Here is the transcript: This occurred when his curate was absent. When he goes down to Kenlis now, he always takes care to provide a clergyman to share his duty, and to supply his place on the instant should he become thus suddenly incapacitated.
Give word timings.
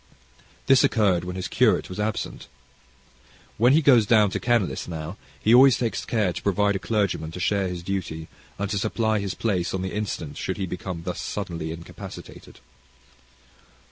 This 0.65 0.83
occurred 0.83 1.23
when 1.23 1.35
his 1.35 1.47
curate 1.47 1.87
was 1.87 1.99
absent. 1.99 2.47
When 3.59 3.73
he 3.73 3.83
goes 3.83 4.07
down 4.07 4.31
to 4.31 4.39
Kenlis 4.39 4.87
now, 4.87 5.15
he 5.39 5.53
always 5.53 5.77
takes 5.77 6.05
care 6.05 6.33
to 6.33 6.41
provide 6.41 6.75
a 6.75 6.79
clergyman 6.79 7.29
to 7.33 7.39
share 7.39 7.67
his 7.67 7.83
duty, 7.83 8.27
and 8.57 8.67
to 8.71 8.79
supply 8.79 9.19
his 9.19 9.35
place 9.35 9.75
on 9.75 9.83
the 9.83 9.93
instant 9.93 10.37
should 10.37 10.57
he 10.57 10.65
become 10.65 11.03
thus 11.03 11.21
suddenly 11.21 11.71
incapacitated. 11.71 12.61